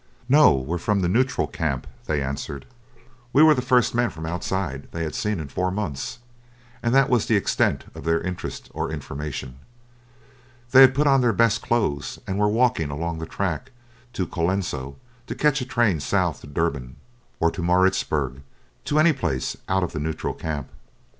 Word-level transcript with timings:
"No, 0.27 0.55
we're 0.55 0.79
from 0.79 1.01
the 1.01 1.07
neutral 1.07 1.45
camp," 1.45 1.85
they 2.07 2.23
answered. 2.23 2.65
We 3.33 3.43
were 3.43 3.53
the 3.53 3.61
first 3.61 3.93
men 3.93 4.09
from 4.09 4.25
outside 4.25 4.87
they 4.93 5.03
had 5.03 5.13
seen 5.13 5.39
in 5.39 5.47
four 5.47 5.69
months, 5.69 6.17
and 6.81 6.91
that 6.95 7.07
was 7.07 7.27
the 7.27 7.35
extent 7.35 7.85
of 7.93 8.03
their 8.03 8.19
interest 8.19 8.71
or 8.73 8.89
information. 8.89 9.59
They 10.71 10.81
had 10.81 10.95
put 10.95 11.05
on 11.05 11.21
their 11.21 11.33
best 11.33 11.61
clothes, 11.61 12.17
and 12.25 12.39
were 12.39 12.49
walking 12.49 12.89
along 12.89 13.19
the 13.19 13.27
track 13.27 13.69
to 14.13 14.25
Colenso 14.25 14.95
to 15.27 15.35
catch 15.35 15.61
a 15.61 15.65
train 15.67 15.99
south 15.99 16.41
to 16.41 16.47
Durban 16.47 16.95
or 17.39 17.51
to 17.51 17.61
Maritzburg, 17.61 18.41
to 18.85 18.97
any 18.97 19.13
place 19.13 19.55
out 19.69 19.83
of 19.83 19.93
the 19.93 19.99
neutral 19.99 20.33
camp. 20.33 20.71